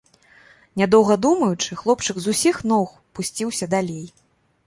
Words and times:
Нядоўга 0.81 1.17
думаючы, 1.25 1.77
хлопчык 1.83 2.15
з 2.23 2.33
усіх 2.35 2.57
ног 2.71 2.87
пусціўся 3.17 3.65
далей. 3.77 4.05